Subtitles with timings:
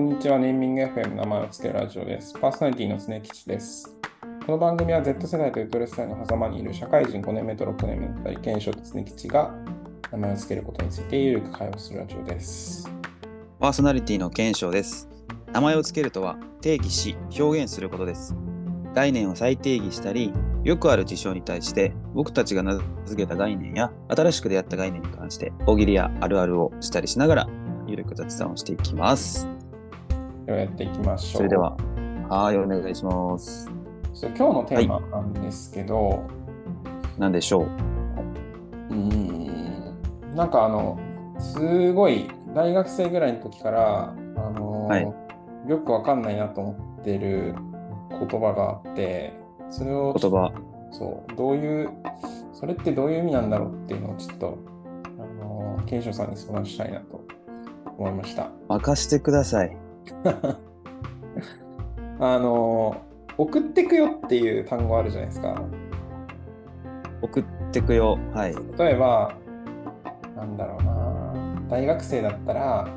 [0.00, 0.38] んにちは。
[0.38, 2.32] ネーミング FM 名前を付けるラジオです。
[2.40, 3.94] パーソナリティの常吉です。
[4.46, 9.54] この番組は Z 世代とゆとり世代の狭間にいる社会人5年目と6年目の2人、検証と常吉が
[10.10, 12.90] 名前を付けることについてゆるく会話するラジオです。
[13.58, 15.06] パーソナリティの検証です。
[15.52, 18.34] 名前を付けるとは定義し表現することです。
[18.94, 20.32] 概念を再定義したり、
[20.64, 27.48] よくある事象に対して僕たちが名付けた概念や新しく出会った概念に関して大喜利やあるあるをしたりしながら
[27.86, 29.59] ゆるく雑談をしていきます。
[30.50, 31.42] ではやっていきましょう。
[31.42, 31.76] それでは、
[32.28, 33.70] はい、お願いします。
[34.20, 36.24] 今日のテーマなんですけど、
[37.18, 37.64] 何でしょう？
[37.64, 40.98] うーん、なんかあの、
[41.38, 45.14] すごい大学生ぐらいの時から、あのはい
[45.68, 47.54] よくわかんないなと思ってる
[48.08, 49.32] 言葉があって、
[49.68, 50.50] それを言葉。
[50.90, 51.90] そう、どういう、
[52.52, 54.58] それってどういう意味なんだろうっていうのをちょっと、
[55.20, 57.24] あのー、検証さんに相談したいなと
[57.98, 58.50] 思いました。
[58.66, 59.76] 任してください。
[62.20, 65.62] あのー、送ってくよっていう単語あるじゃないですか。
[67.22, 68.18] 送ってくよ。
[68.34, 68.54] はい。
[68.78, 69.32] 例えば、
[70.36, 71.32] なんだろうな、
[71.68, 72.88] 大学生だったら、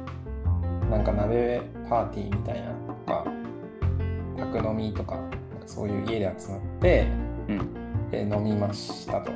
[0.90, 3.26] なんか鍋パーティーみたいなとか、
[4.38, 5.20] 宅飲みとか
[5.66, 7.08] そういう家で集まって、
[7.50, 7.84] うん。
[8.12, 9.32] で飲みましたと。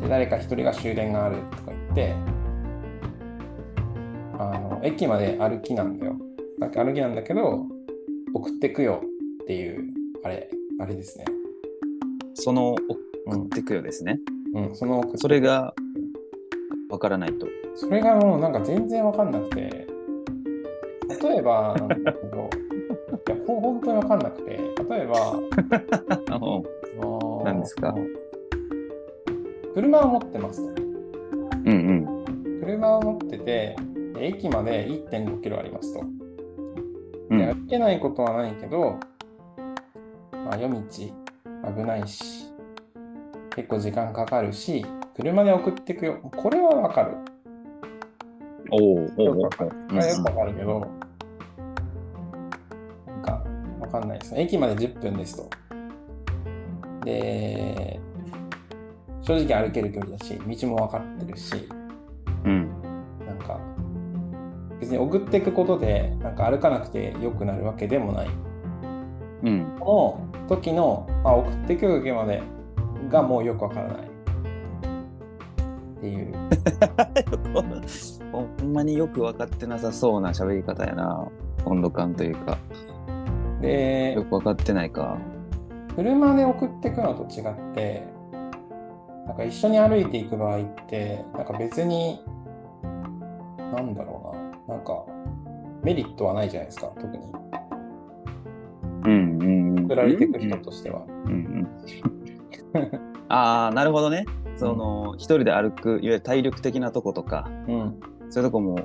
[0.00, 2.14] で、誰か一人が終電があるとか言って、
[4.38, 5.97] あの、駅まで歩きなん
[6.60, 6.72] だよ。
[6.72, 7.66] だ歩きなんだけど、
[8.34, 9.02] 送ってくよ
[9.42, 9.92] っていう、
[10.24, 11.24] あれ、あれですね。
[12.34, 12.74] その
[13.26, 14.20] うん送ってくよですね。
[14.54, 15.74] うん、その送ってそれが
[16.90, 17.46] わからないと。
[17.74, 19.86] それがもうなんか全然わかんなくて、
[21.22, 22.48] 例えばなんだけど、
[23.28, 24.50] いや、ほ本当にわかんなくて、
[24.90, 25.16] 例えば、
[26.30, 27.94] あのー何ですか？
[29.74, 30.82] 車を持ってますと。
[31.64, 32.60] うんうん。
[32.60, 33.76] 車を持ってて、
[34.14, 36.00] で駅まで1.5キロありますと。
[37.44, 38.98] 歩けないことはないけど、
[40.32, 42.46] まあ、夜道危ないし、
[43.54, 44.84] 結構時間かかるし、
[45.16, 46.18] 車で送ってくよ。
[46.36, 47.16] これはわかる。
[48.70, 50.86] おおおおよくわかるけど、
[53.06, 53.44] なんか、
[53.80, 54.42] わかんないですね。
[54.42, 55.50] 駅まで10分ですと。
[57.04, 57.98] で、
[59.22, 61.68] 正直歩ける距離だし、道もわかってるし、
[62.44, 62.68] うん。
[63.26, 63.60] なんか、
[64.80, 68.28] 別に送っていくことで、なんか歩かなくて良くなるわけでもない。
[69.44, 69.76] うん。
[69.78, 72.42] この時の、あ、送っていく時まで
[73.08, 74.08] がもうよくわからない。
[75.98, 76.32] っていう。
[78.30, 81.26] ほんまによく分かってなさそうな喋り方やな。
[81.64, 82.58] 温度感というか。
[83.60, 85.18] でよ、く分かってないか。
[85.96, 88.04] 車で送っていくのと違って、
[89.26, 92.24] なんか一緒に歩いていく場合って、なんか別に、
[93.74, 94.17] なんだろう
[94.68, 95.04] な、なんか
[95.82, 97.18] メリットはないじゃないですか、特に。
[99.04, 99.84] うんうんうん。
[99.86, 101.04] 送られていく人としては。
[101.26, 101.68] うんうん。
[103.28, 104.24] ああ、なるほどね。
[104.56, 108.00] その、一人で歩く、いわゆる体力的なとことか、うん。
[108.28, 108.76] そういうとこも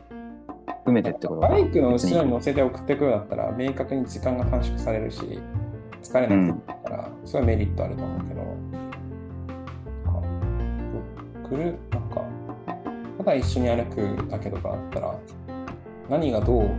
[0.84, 1.48] 含めてってことか。
[1.48, 5.40] バイクの後ろに別乗せて送っていくようだったら、明確に時間が短縮されるし、
[6.04, 8.42] 疲れなくていいから、すごいメリットあると思うけど、
[10.06, 10.22] なん
[11.44, 12.26] か、くる、なんか、
[13.18, 15.16] ただ一緒に歩くだけとかだったら、
[16.14, 16.70] 何がどう、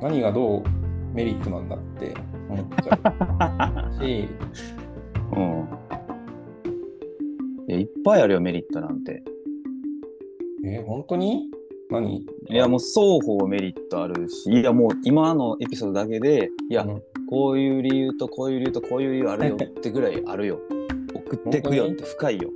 [0.00, 0.62] 何がどう
[1.12, 2.14] メリットなんだって
[2.48, 4.26] 思っちゃうし、
[5.36, 5.68] うん。
[7.68, 9.22] いや、いっぱいあるよ、メリットなんて。
[10.64, 11.50] え、本当に？
[11.90, 12.16] 何？
[12.20, 20.60] いや、もう双方メリットあるし、いや、もう今のエピソードだけで、いや、うんこういう理由とこういう理由とこういう理由あるよってぐらいあるよ。
[21.12, 22.50] 送ってくよって深いよ。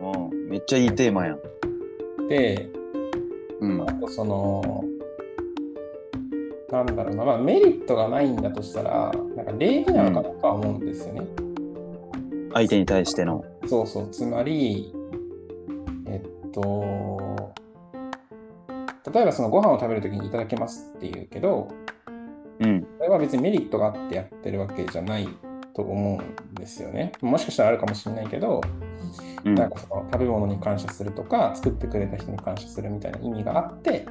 [0.00, 2.28] うん、めっちゃいいテーマやん。
[2.28, 2.70] で、
[3.64, 3.86] うんあ。
[3.94, 4.84] とその、
[6.70, 11.26] なんだろうな、まあ、メリットがないんだとしたら、なんか礼儀なのかなとは思うんですよね。
[12.52, 13.44] 相手に対しての。
[13.66, 14.94] そうそう、つまり、
[16.06, 17.52] えっと、
[19.12, 21.68] 例えばそのご飯を食べるときにいただきますって言うけど、
[22.60, 22.86] うん。
[22.98, 25.28] それは別にメリットがあってやってるわけじゃない
[25.74, 27.12] と思うんですよね。
[27.20, 28.60] もしかしたらあるかもしれないけど、
[29.44, 29.54] うん。
[29.54, 34.06] なんかその食べ物に感謝するとか、作ってくれた人に感謝するみたいな意味があって、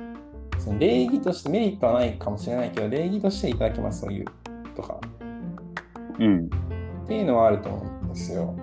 [0.60, 4.26] その礼儀としてメリットはないかもしれないけど、礼儀としていただきますという
[4.76, 5.00] とか
[6.20, 6.46] うん。
[6.46, 8.56] っていうのはあると思うんですよ。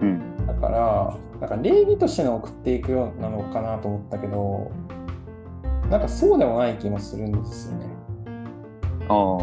[0.00, 0.46] うん。
[0.46, 4.70] だから、なんか礼儀としての送っていくようなのかなと思ったけど、
[5.90, 7.86] なんかそうでもない気もするんですよね。
[9.08, 9.38] あ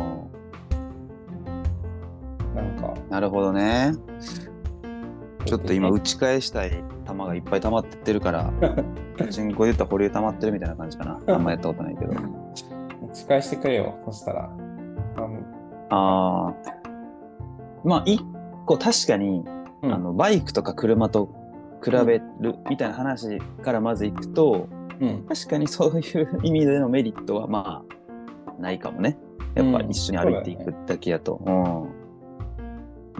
[2.56, 3.94] なんか、あ、なるほどね。
[5.46, 6.76] ちょっと今打ち返したい球
[7.06, 8.52] 玉がいっぱい溜まってるから、
[9.30, 11.20] 人口で言ったら保留溜まってるみたいな感じかな。
[11.28, 12.14] あんまやったことないけど。
[12.14, 12.16] 打
[13.14, 14.50] ち返してくれよ、そしたら。
[15.18, 15.40] あの
[15.90, 16.54] ああ。
[17.84, 18.24] まあ、一
[18.66, 19.44] 個確かに、
[19.82, 21.30] うんあの、バイクとか車と
[21.84, 24.68] 比べるみたいな話からまずいくと、
[25.00, 25.26] うん。
[25.28, 27.84] 確かにそういう意味でのメリットはま
[28.48, 29.18] あ、ないかもね。
[29.56, 31.42] やっぱうん一緒に歩いていくだけやと。
[31.46, 32.01] うん。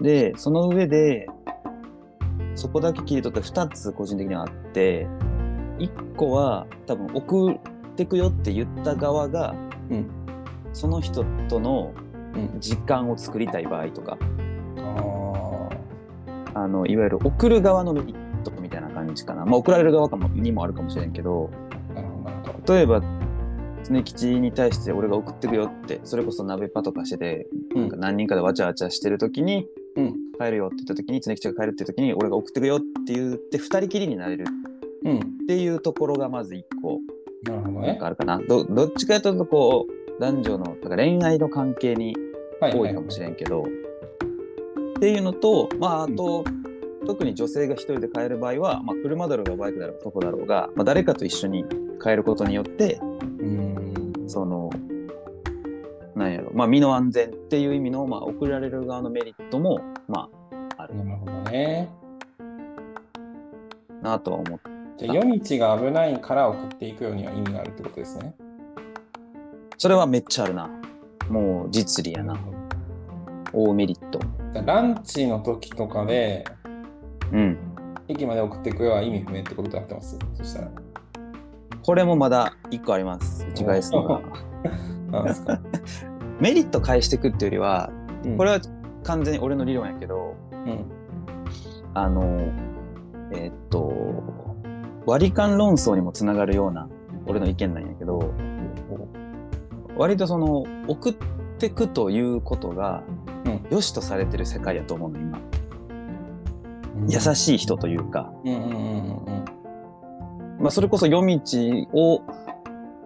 [0.00, 1.28] で、その上で、
[2.54, 5.06] そこだけ切り取って2つ個人的にはあって、
[5.78, 7.58] 1個は多分送っ
[7.96, 9.54] てくよって言った側が、
[9.90, 10.06] うん。
[10.72, 11.92] その人との
[12.34, 12.60] うん。
[12.60, 14.16] 時間を作りたい場合とか、
[14.78, 15.68] あ
[16.54, 19.44] あの、いわゆる送る側のメリットみたいな感じかな。
[19.44, 21.50] まあ送られる側かもにもあるかもしれんけど。
[22.66, 23.02] 例えば、
[23.84, 29.81] 常吉に対して俺が送ってくよって、それこそ鍋パとかしてて、なんか何人かでわちゃわちゃしてる時に、うん。
[30.38, 34.44] 帰るよって言った時に、常吉が帰るって時に、俺が送ってくよって言って、二人きりになれる
[35.04, 35.18] うん。
[35.18, 37.00] っていうところがまず一個、
[37.44, 38.06] なんか。
[38.06, 38.38] あるかな。
[38.38, 42.16] どどっちかというと、こう、男女の、だから恋愛の関係に
[42.60, 46.44] はい多いかもしれんけど、っていうのと、まあ、あと、
[47.06, 51.64] 特に女性が一人で帰る場合は、まあ、車だろうがバイクだろうがどこだろうが、まあ、誰かと一緒に
[52.00, 53.00] 帰ることによって、
[53.40, 54.24] うん。
[54.28, 54.70] その、
[56.14, 60.28] なんやろ、まあ、身の安全っていう意味の、まあ、送られる側のメリットも、ま
[60.78, 61.88] あ、あるなるほどね。
[64.02, 64.70] なとは思って。
[64.98, 68.34] じゃあ夜道が危ないから送っていくようには意味があるってことですね。
[69.78, 70.68] それはめっちゃあるな。
[71.28, 72.36] もう、実利やな。
[73.52, 74.20] 大メリット。
[74.64, 76.44] ランチの時とかで、
[77.32, 77.58] うん。
[78.08, 80.18] 駅まで送っていくよは意味不明ってことで合ってます？
[80.34, 80.70] そしたら。
[81.84, 83.46] これもまだ一個あります。
[83.48, 84.20] 打ち返すのが。
[86.40, 87.90] メリット返していくっていうよりは、
[88.24, 88.60] うんこれは
[89.04, 90.84] 完全に俺の理論やけど、うん。
[91.94, 92.22] あの、
[93.32, 93.92] えーっと、
[95.06, 96.88] 割り勘論争にもつながるような
[97.26, 98.32] 俺の意見なんやけど、
[99.96, 101.14] 割とその送っ
[101.58, 103.02] てくということが
[103.44, 103.66] うん。
[103.70, 105.40] 良しとされてる世界やと思うの今。
[106.96, 107.10] うん。
[107.10, 108.32] 優しい人というか、
[110.60, 111.40] まあ、それこそ夜道
[111.92, 112.22] を、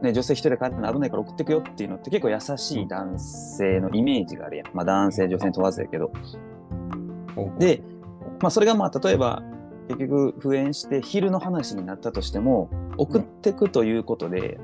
[0.02, 6.10] ね、女性一人で帰っての危ないから送ってくよっていうのって結構優しい男性のイメージがあるやん、まあ、男性女性に問わずやけど
[7.36, 7.58] うん。
[7.58, 7.82] で、
[8.40, 9.42] まあ、それがまあ例えば
[9.88, 14.58] 結局復縁して昼の話になったとしても送ってくということで、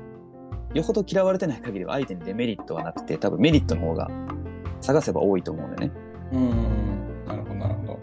[0.73, 4.09] よほど嫌われてない限りは相手にデメリットはなくて多分メリットの方が
[4.81, 5.97] 探せば多いと思うんだよね。
[6.33, 7.25] うん。
[7.25, 7.99] なるほど、なるほど。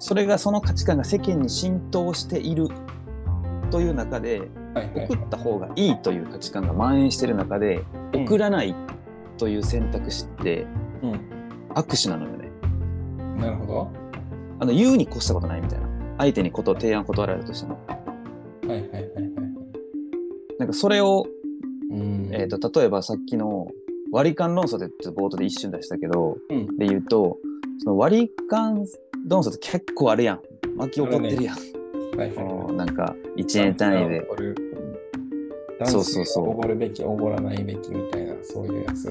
[0.00, 2.68] それがその価値観が世間に浸透している
[3.70, 8.74] という中で送った方がいいという価値観が蔓延している中でうん送らない
[9.38, 10.66] という選択肢って
[11.02, 11.20] うん。
[11.74, 12.50] 握手なのよね。
[13.36, 13.90] なるほど。
[14.60, 15.88] あの言うに越したことないみたいな。
[16.18, 17.80] 相手にことを提案断られたとしても。
[17.86, 17.94] は
[18.66, 19.04] いはいはいはい。
[20.58, 21.26] なんかそれを
[21.90, 22.30] うん。
[22.32, 23.66] えー、と例えばさっきの
[24.12, 27.38] 割り勘論争でちょっと冒頭で一瞬出したけど、うんで言うと
[27.78, 28.86] その割り勘
[29.26, 30.40] 論争って結構あるやん
[30.76, 31.56] 巻き起こってるやん、
[32.16, 34.16] はいはいなんか1円単位で。
[34.18, 34.20] い。
[35.86, 36.50] そうそうそう。
[36.50, 39.10] おごるべき、おごらないべきみたいな、そういうやつ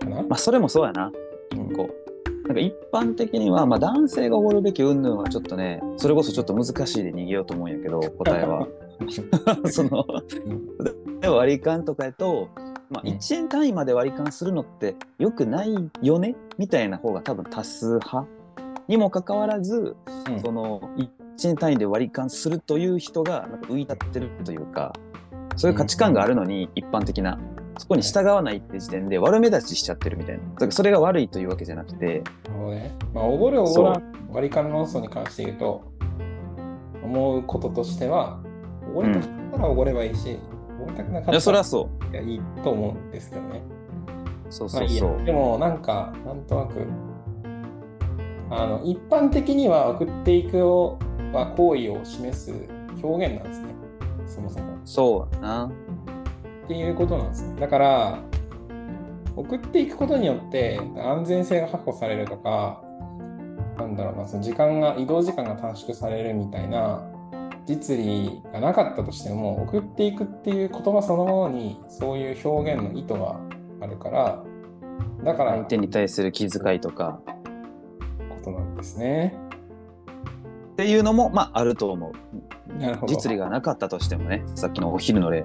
[0.00, 0.22] かな？
[0.22, 1.10] まあそれもそうやな。
[1.54, 8.66] なんか一般的には、まあ、男性がおごるべき云々はちょっとねそれこそちょっと難しいで逃げようと思うんやけど答えは。
[9.70, 10.04] その
[11.20, 12.48] でも割り勘とかやと、
[12.90, 13.10] まあ、うん。
[13.12, 15.72] 1円単位まで割り勘するのってよくない
[16.02, 16.34] よね？
[16.58, 18.26] みたいな方が多分多数派
[18.88, 19.96] にもかかわらず、
[20.28, 20.40] うん。
[20.40, 20.80] その
[21.38, 24.92] 1円単位で割り勘するという人がなんか浮い立ってるというか
[25.56, 27.38] そういう価値観があるのに一般的な
[27.78, 30.44] そこに従わないって時点で悪目立ちしちゃってるみたいな。
[30.44, 32.94] だからそれが悪いというわけじゃなくてなるほどね。
[33.14, 35.84] まあ、おごるおごらん割り勘論争に関して言うと、
[37.02, 38.40] 思うこととしては、
[38.88, 40.38] おごりたかったらおごればいいし、
[40.80, 43.62] おごりたくなかったらいやそれはそいやいいと思うんですけどね。
[44.48, 44.88] うそうそう。
[44.88, 45.24] そう、や。
[45.24, 46.86] でもなんか、なんとなく、
[48.50, 50.98] あの一般的には送っていくを
[51.32, 52.52] は行為を示す
[53.02, 53.74] 表現なんですね、
[54.26, 54.78] そもそも。
[54.84, 57.60] そうやなっていうことなんですね。
[57.60, 58.18] だから、
[59.34, 62.82] 送っていくことによって安全性が確保されるとか、
[63.78, 67.02] なんだろうな、その時間が、移動時間が短縮されるみたいな
[67.66, 73.40] 実利がなかったとしても、送っていくっていう言葉そのものにそういう表現の意図が
[73.80, 74.44] あるから、
[75.24, 77.20] だから、相手に対する気遣いとか
[78.42, 79.34] ことなんですね。
[80.72, 83.12] っていうのもまああると思うなるほど。
[83.12, 85.44] 実利がなかったとしてもねさっきのお昼の例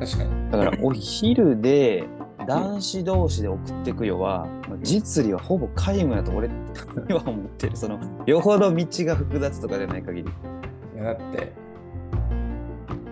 [0.00, 0.50] 確かに。
[0.50, 2.04] だから お昼で
[2.46, 10.28] 男子同士で送ってくよは、まあ実利はほぼ皆無やと俺は思ってるそのよほど道が複雑とかじゃない限り
[10.94, 11.52] いやだって、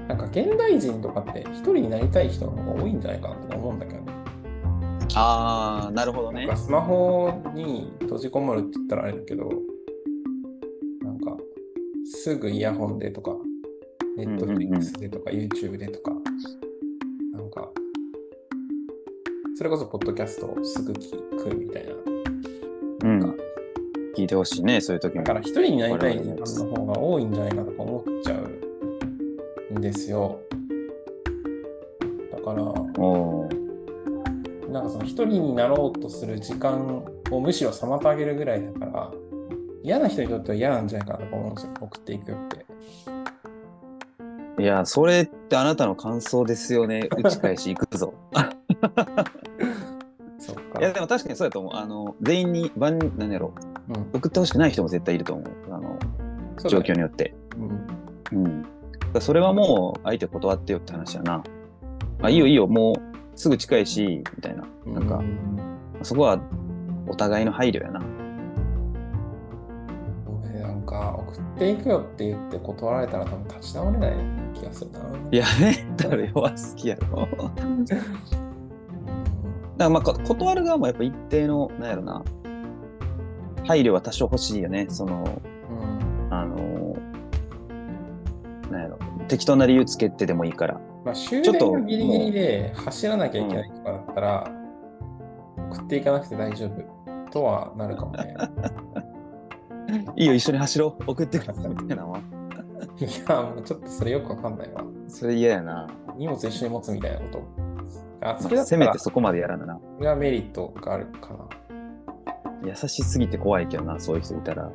[0.09, 4.12] なんか現代人とかって一人になりたい人の方が多いんじゃないかなとか思うんだけどね。
[5.14, 6.49] ああ、なるほどね。
[6.55, 9.50] スマホに閉じこもるって言ったらあれだけど、
[12.14, 13.37] すぐイヤホンでとか、
[14.16, 16.12] ネットフリックスでとか、YouTube でとか、
[17.33, 17.71] なんか、
[19.57, 21.11] それこそポッドキャストをすぐ聞
[21.42, 21.95] くみたいな。
[23.04, 23.37] うん。
[24.14, 25.25] 聞いてほしいね、そういう時も。
[25.25, 28.38] だから一人になりたい時我々のやつ間の方が多いんじゃないかとか思っちゃ
[29.71, 30.38] うんですよ。
[32.31, 32.62] だから、
[34.71, 39.12] なんかその一人になろうとする時間をむしろ妨げるぐらいだから、
[39.82, 42.64] 嫌な人にとっては嫌なんじゃないかなとか思うんですよ、送っていくって。
[44.62, 47.08] いや、それってあなたの感想ですよね。
[47.16, 48.14] 打ち返し行くぞ。
[50.38, 50.80] そっか。
[50.80, 51.72] いや、でも確かにそうやと思う。
[51.74, 53.52] あの、全員に、万なんやろ、
[53.88, 55.46] うん、送ってほしくない人も絶対いると思う。
[55.72, 55.98] あの、
[56.68, 57.34] 状況によって。
[58.32, 58.44] うん。
[58.44, 58.62] うん。
[58.62, 58.68] だか
[59.14, 61.42] らそれはもう、相手断ってよって話やな。
[62.20, 62.96] あ、いいよいいよ、もう、
[63.34, 64.64] すぐ近いし、みたいな。
[64.86, 65.22] なんか
[66.00, 66.38] う、そこは、
[67.08, 68.00] お互いの配慮やな。
[70.92, 74.12] か、送っていくよって言って断られたら多分立ち直れない
[74.54, 75.00] 気がするな。
[75.30, 77.28] いやね、誰は好きやろ。
[77.87, 78.04] だか
[79.76, 82.22] らまあ、こ断る側もやっぱ一定の、なんやろな、
[83.64, 84.87] 配慮は多少欲しいよね。
[84.88, 85.25] その、
[85.70, 86.34] うん。
[86.34, 86.96] あの、
[88.70, 90.80] なんやろ、適当な理由つけてでもいいから。
[91.04, 94.50] まあ、終電がギリギリで走らなきゃいけないとかだったら、
[95.70, 98.37] 送っていかなくて大丈夫とはなるかもね。
[100.16, 102.18] いいよ、一緒に走ろう、送ってくれ、みたいなのは。
[102.18, 102.22] い
[103.28, 104.84] や、もうちょっとそれよくわかんないわ。
[105.08, 105.88] それ嫌やな。
[106.16, 107.42] 荷物一緒に持つみたいなこと。
[108.20, 109.80] あ、まあそれだったせめらてそこまでやらなな。
[109.99, 111.49] それはメリットがあるかな。
[112.64, 114.70] 優しすぎて怖いけどな、そういう人いたら。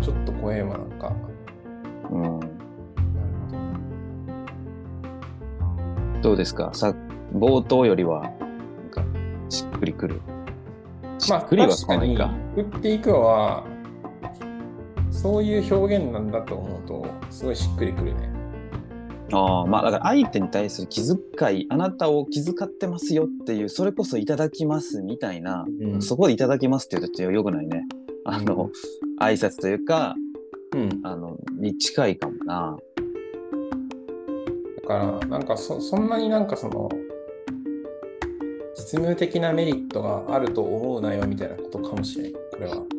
[0.00, 1.12] ちょっと怖えわ、なんか。
[2.10, 2.22] うん。
[2.22, 2.32] なる
[3.50, 3.56] ほ
[6.22, 6.70] どどうですか？
[6.74, 6.94] さ
[7.32, 8.32] 冒頭よりは、なん
[8.90, 9.04] か、
[9.48, 10.20] しっくりくる。
[11.18, 13.64] しまあ、っくりは確かないか。、振っていくのは、
[15.20, 18.30] そういう表現なんだと思うと、すごいしっくりくるね。
[19.32, 27.84] ああ、まあだから相手に対する気遣い、あなたを気遣ってますよっていう、それこそいただきますみたいな、うんそこでいただきますって言うとちょっとよくないね。
[28.24, 28.70] あの、
[29.20, 30.14] 挨拶というか、
[30.74, 31.00] うん。
[31.02, 32.76] あの、に近いかもな。
[34.82, 36.88] だから、なんかそ、そんなになんかその、
[38.76, 42.97] 実務的なメリットがあると思うなよみたいなことかもしれん、これは。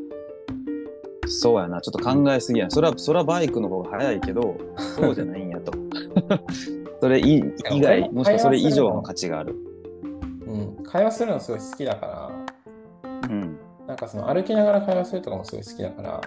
[1.39, 2.71] そうやな、ちょっと考えすぎやな。
[2.71, 5.71] それは、それはバイクの方が早いけど、そうじゃないんやと。
[6.99, 7.37] それ以
[7.71, 9.55] 以外、もしくはそれ以上の価値がある。
[10.45, 10.83] うん。
[10.83, 13.57] 会話するのすごい好きだから、うん。
[13.87, 16.21] なんかその歩きながら会話するとかもすごい好きだから、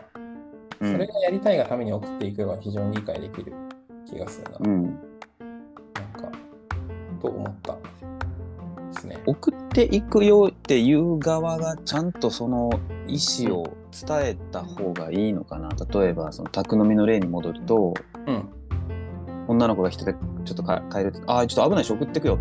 [0.81, 3.53] うんそれがやりたいがために送っていくのが非常に理解できる
[4.05, 4.59] 気がするな。
[4.61, 4.83] うん。
[4.83, 4.93] なん
[6.21, 6.33] か、
[7.21, 9.21] と思ったですね。
[9.27, 12.71] 送っていくよっていう側がちゃんとその
[13.07, 13.17] 意
[13.47, 15.69] 思を伝えた方がいいのかな？
[15.69, 17.95] 例えば、その宅飲みの例に戻ると、
[18.27, 18.49] うん。
[19.49, 22.39] 女の子が一人でちょっとか帰ると、ああ、ちょっと危ないし送ってくよ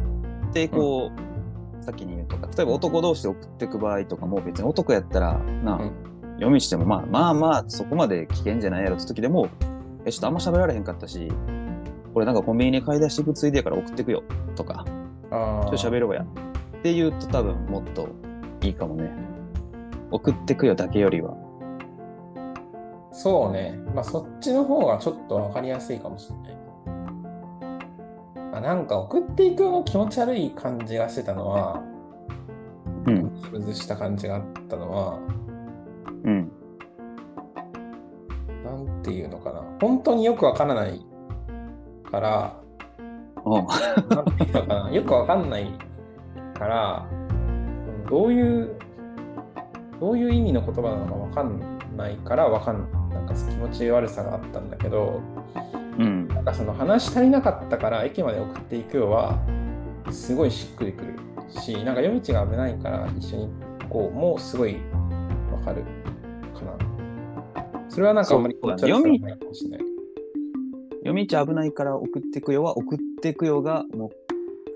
[0.49, 5.91] ってこう、先に言うとか、例えば男同士で送ってく場合とかも別に男やったら、なあ、うん
[6.35, 9.49] 読みしてもまあまあまあそこまで危険じゃないやろって時でも、
[10.05, 11.31] え、ちょっとあんま喋られへんかったし、
[12.13, 14.23] これなんかコンビニに買い出し行くついでやから送ってくよ
[14.55, 14.85] とか、
[15.29, 16.25] あちょっと喋ろうやっ
[16.81, 18.09] て言うと多分もっと
[18.61, 19.11] いいかもね。
[20.11, 21.35] 送ってくよだけよりは。
[23.11, 23.79] そうね。
[23.93, 26.61] まあ、そっちの方がちょっとわかりやすいかもしれない。
[28.53, 31.81] あなんか送っていくの気持ち悪い感じがしてたのは、
[33.07, 33.41] うん。
[33.41, 35.19] ズブズした感じがあったのは、
[36.23, 36.51] うん。
[38.63, 39.63] なんていうのかな。
[39.79, 41.05] 本当によくわからない
[42.11, 42.57] から、
[43.45, 43.53] うん。
[44.15, 44.91] なんていうのかな。
[44.91, 45.71] よくわかんない
[46.57, 47.05] から、
[48.09, 48.75] どういう、
[50.01, 51.61] どういう意味の言葉なのかわかん
[51.95, 55.21] ないから、わかんなんか気持ち悪さがあったんだけど、
[55.99, 56.27] うん。
[56.27, 59.37] なんかその話足りなかったから駅まで送っていくよは
[60.09, 61.13] すごいしっくりくる
[61.61, 63.49] し、なんか夜道が危ないから一緒に
[63.89, 64.77] こうもうすごい
[65.51, 65.83] わかる
[66.55, 66.73] かな。
[67.87, 69.81] それはなんかあんまり気持ち悪さ読みがないかもしれない。
[71.03, 74.09] 夜道危ないから送ってくよは送ってくよが目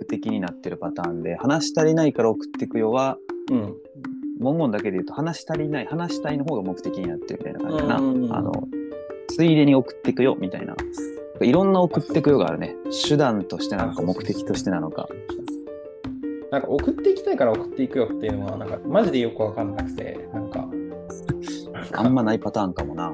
[0.08, 3.18] 的になってるパターンで、話し足りないから送ってくよは、
[3.52, 3.74] うん。
[4.40, 7.98] 文言だけで言うと話し足りない、話したいの方が目的になってるみたいな感じだな。
[7.98, 8.52] うんうんうんあの、
[9.28, 10.76] ついでに送ってくよみたいな。
[11.42, 12.76] いろんな送ってくよがあるね。
[13.08, 15.08] 手段としてなのか目的としてなのか。
[16.52, 20.70] なんか送っていきたいから送っていくよっていうのはなんかマジでよくわかんなくて、なんか、
[21.94, 23.14] あんまないパターンかもな。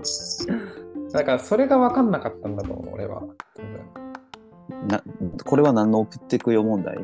[1.12, 3.22] だからそれが分かんなかったんだと思う、俺は。
[3.56, 5.04] 多分な
[5.46, 6.98] これは何の送ってくよ問題？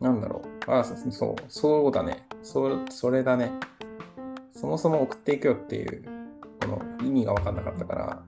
[0.00, 0.70] なんだろう。
[0.70, 2.26] あ、そそう、そうだね。
[2.42, 3.50] そそれだね。
[4.52, 6.04] そもそも送っていくよっていう、
[6.62, 8.22] この意味が分かんなかったから、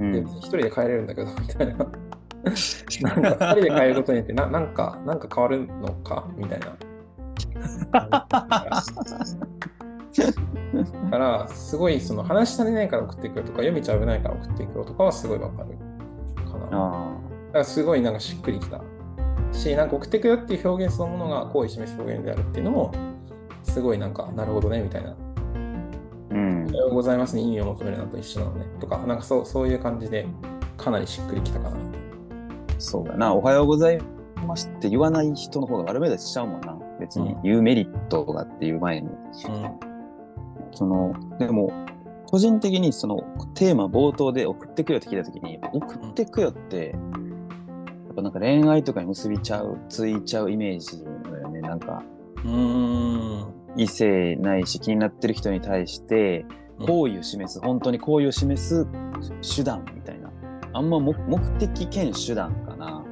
[0.00, 1.74] うん一人で帰れるんだけど、みたいな。
[1.74, 6.28] なんか二人で帰ることによってな、なんか、なんか変わるのか？
[6.36, 6.76] みたいな。
[7.92, 8.18] だ
[11.10, 15.70] から、すごい、その話し足りないから送っていくよとか、読みちゃ危ないから送っていくよとかはすごいわかる
[16.44, 16.64] かな。
[16.64, 17.18] だか
[17.54, 18.80] あらすごいなんかしっくりきた。
[19.52, 22.92] し、なんか送っていくよっていう表現そのものが好意示す表現であるっていうのも、
[23.62, 25.10] すごいなんか、なるほどね、みたいな。
[25.10, 25.14] あ。
[26.30, 26.84] うんおは。
[26.84, 28.66] ようございますに意味を求めるのと一緒なのね。
[28.80, 30.26] とか、なんかそうそういう感じで、
[30.76, 31.76] かなりしっくりきたかな。
[32.78, 33.34] そうだな。
[33.34, 33.98] おはようござい
[34.46, 36.78] ますって言わない人の方が悪目立ちしちゃうもんな。
[37.00, 39.08] 別に言うメリットがっていう前に。
[40.72, 41.72] その、でも、
[42.30, 43.22] 個人的にその
[43.54, 46.94] テーマ冒頭で送ってくよって聞いたときに、送ってくよって、
[48.18, 51.60] ぱなんか恋愛とかに結びちゃう、ついちゃうイメージだよね。
[51.60, 52.02] なんか、
[52.44, 53.40] うん。
[53.42, 58.86] う異性ないし気になってる人に対して、うん好意を示す、本当に好意を示す
[59.56, 60.30] 手段みたいな。
[60.72, 63.04] あんま目目的兼手段かな。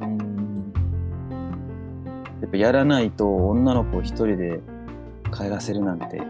[0.00, 0.72] ーん。
[2.42, 4.60] やっぱやらないと女の子を一人で
[5.34, 6.20] 帰らせるなんて、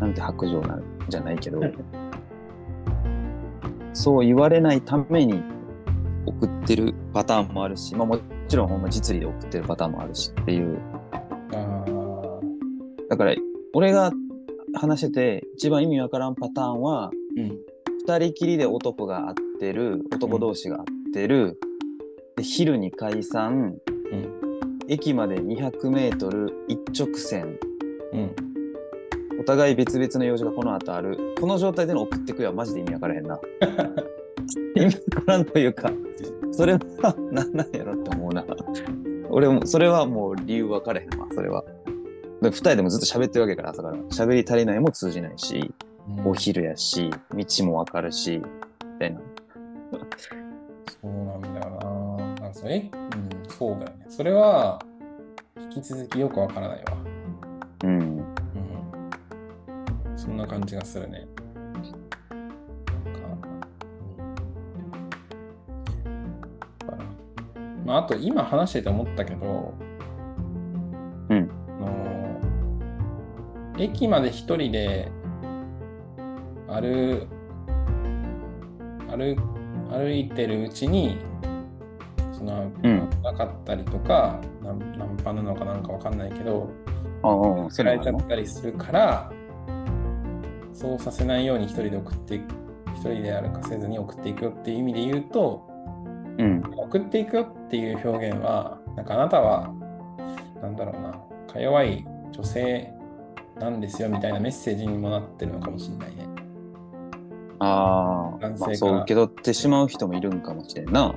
[0.00, 1.62] なんて白状なんじゃないけど、
[3.94, 5.42] そう言われないために
[6.26, 10.78] 送ってるパターンもあるし、まあもちろんほんま実利で送ってるパターンもあるしっていう。
[13.08, 13.34] だから
[13.72, 14.12] 俺が
[14.74, 17.58] 話してて一番意味わからんパターンは、うん。
[18.00, 21.58] 二人きりで男が会ってる、男同士が会ってる、
[22.36, 23.74] で昼に解散、
[24.12, 24.48] うん。
[24.88, 27.58] 駅まで200メートル一直線、
[28.12, 28.34] うん。
[29.40, 31.34] お互い別々の用事がこの後ある。
[31.40, 33.38] この状態での送ってくよはマジで意味わからへんな。
[34.74, 35.90] 意味わからんというか、
[36.52, 38.44] それは何なんやろって思うな。
[39.30, 41.64] 俺も、それはもう理由分かれへんわ、それは。
[42.40, 43.96] で二人でもずっと喋ってるわけやから、朝から。
[43.96, 45.72] 喋り足りないも通じないし、
[46.24, 49.20] お昼やし、道もわかるし、みたいな。
[51.00, 51.70] そうなんだよ
[52.18, 52.24] な。
[52.24, 54.06] なんかそれ、うん、そうだよね。
[54.08, 54.80] それは、
[55.56, 56.96] 引き続きよくわからないわ。
[57.84, 57.98] うん。
[57.98, 58.22] うん。
[60.16, 61.26] そんな感じがするね。
[67.88, 69.72] まあ、あと今話してて思ったけど、
[71.30, 71.50] うん。
[71.80, 72.40] あの
[73.78, 75.10] 駅まで一人で
[76.66, 77.26] 歩
[79.08, 79.36] 歩
[79.90, 81.16] 歩いてるうちに
[82.30, 83.08] そのうん。
[83.22, 86.70] なかったりとか、ナンナンパなのかなんかわかんないけど
[87.22, 87.28] あ
[87.66, 89.32] あ、そうられちゃったりするから
[90.74, 95.67] そうさせないように一人で送って一人で歩かせずに送っていくよっていう意味で言うと
[96.38, 96.62] うん。
[96.76, 99.72] 送っていくよっていう表現はなんかあなたは
[100.62, 101.12] なんだろうな
[101.52, 102.92] か弱い女性
[103.58, 106.28] なんですよみたいなメッセージにもなってるのかもしれないね。
[107.60, 111.14] ああ、まあ、そう受け取ってしまう人もいるんかもしれんな。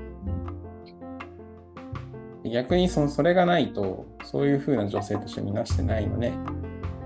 [2.43, 6.33] 逆にそのそれがないとそういう風な女性として見なしてないのね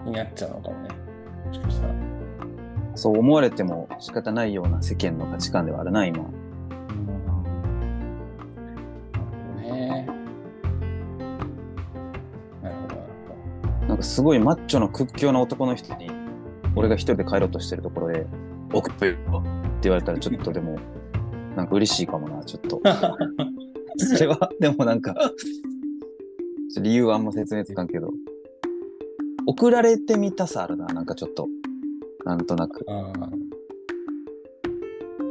[0.06, 0.90] になっちゃうのかもね。
[1.46, 1.94] もしかしたら。
[2.96, 6.24] そう思われても仕方ないような世間の価値観ではあるな、今。
[13.96, 16.12] なんかすごいマッチョの屈強な男の人に、
[16.76, 18.28] 俺が一人で帰ろうとしてるところで、
[18.74, 19.20] 送ってよって
[19.84, 20.78] 言われたらちょっとでも、
[21.56, 22.82] なんか嬉しいかもな、ちょっと。
[23.96, 25.16] それは、でもなんか、
[26.82, 28.12] 理由はあんま説明つかんけど、
[29.48, 31.48] 送られてみたさあるな、なんかちょっと。
[32.26, 32.86] なんとなく。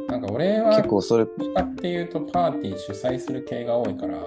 [0.07, 4.17] なんか俺は結構それ、かっていうとパーティー主催する系が多いから、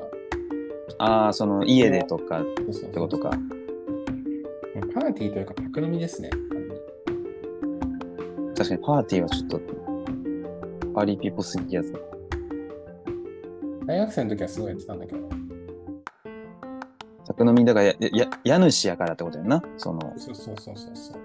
[0.98, 3.32] ああ、その家でとかっそうそうそうてことか。
[4.80, 6.30] パーティーというかパク飲みですね。
[8.56, 9.60] 確かにパーティーはちょっと、
[10.94, 11.94] パーリーピーポーすぎやつ。
[13.86, 15.28] 大学生の時はすごいやってたんだけど、
[17.26, 19.62] 宅飲みだからや、や、や家主やからってことやんな。
[19.76, 21.20] その、そうそうそうそうそう。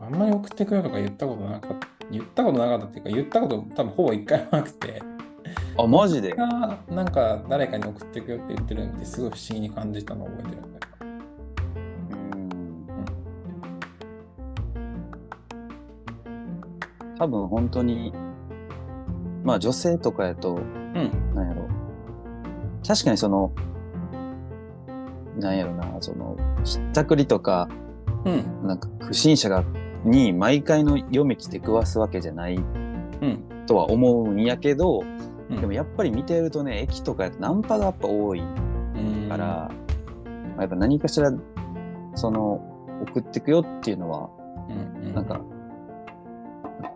[0.00, 1.88] あんまり送ってくれとか言ったことなかった。
[2.10, 5.02] 言ったことなかったっていうか、言ったこと多分ほぼ一回もなくて、
[5.76, 6.32] あ、マジで？
[6.34, 10.77] がなんか誰かに送ってくよって言ってるのってすごい不思議に感じたのを覚えてるんだ
[17.18, 18.12] 多分本当に、
[19.44, 21.34] まあ女性とかやと、うん。
[21.34, 21.68] なんやろ。
[22.86, 23.52] 確かにその、
[25.36, 27.68] なんやろな、その、ひったくりとか、
[28.24, 28.66] うん。
[28.66, 29.64] なんか不審者が、
[30.04, 33.44] に毎回の夜道出くわすわけじゃないうん。
[33.66, 41.32] とは思うんやけど、うんでもやっぱり見てるとね駅とかやとナンパがやっぱ多いうんから、まあやっぱ何かしら
[42.14, 42.60] その
[43.08, 44.28] 送ってくよっていうのは
[44.68, 45.40] うんうんなんか、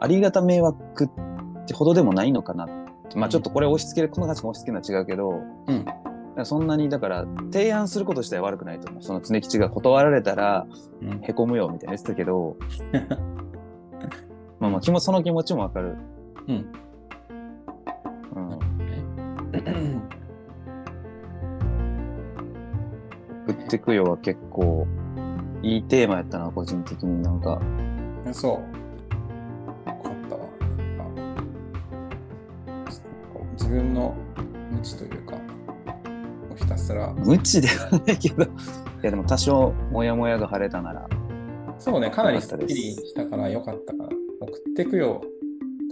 [0.03, 2.65] ありがた迷惑ってほどでもないのかな。
[2.65, 2.69] っ
[3.09, 5.31] てまあちょっとこれ押し付けるこの価値観押し付けるのは違うけど
[5.69, 6.45] うん。
[6.45, 9.03] そんなにだから提案すること自体は悪くないと思う。
[9.03, 10.67] その常吉が断られたら
[11.01, 11.21] うん。
[11.23, 12.57] へこむよみたいな言ってたけど
[14.59, 15.97] まあまあ気もその気持ちもわかる、
[16.49, 16.73] うん。
[18.35, 18.59] うん、
[23.47, 24.85] 送ってくよは結構
[25.63, 27.61] いいテーマやったな個人的になんか。
[28.33, 28.82] そう。
[33.73, 34.15] 分の
[34.71, 35.37] 無知というか、
[36.51, 38.45] をひたすら、無知ではないけど。
[38.45, 38.47] い
[39.03, 41.09] やでも多少モヤモヤが晴れたなら。
[41.79, 42.55] そうね、かなりす。
[42.55, 44.09] っきりしたからよかったかな。
[44.41, 45.21] 送ってくよ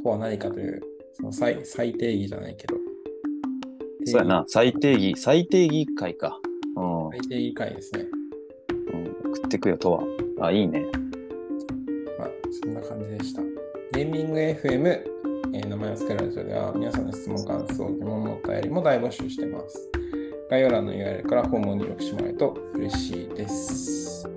[0.03, 0.81] とは何かという、
[1.15, 2.77] その最最定義じゃないけど。
[4.05, 4.45] そうやな。
[4.47, 6.39] 最定義最定義会か、
[6.77, 7.11] うん。
[7.11, 8.07] 最定義会ですね。
[8.93, 10.03] うん、送ってくよとは。
[10.43, 10.85] あいいね。
[12.19, 12.29] まあ、
[12.63, 13.43] そんな感じでした。
[13.93, 15.20] ゲーミング FM、
[15.53, 19.91] えー名前を付けるラジオでは皆さんの質問、感想、疑問のお便りも大募集してます。
[20.51, 24.29] 概要欄の URL からフォームを入力してもらえると嬉しいです。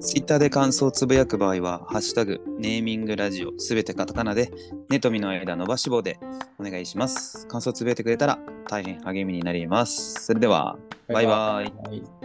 [0.00, 4.50] ツイッターで感想をつぶやく場合は、ハッシュタグ、ネーミングラジオ、すべてカタカナで、
[4.90, 6.18] ネとミの間伸ばし棒で
[6.58, 7.46] お願いします。
[7.46, 10.26] 感想をつぶやいてくれたら大変励みになります。
[10.26, 10.76] それでは、
[11.08, 11.96] バイバイ。
[11.96, 12.21] イ。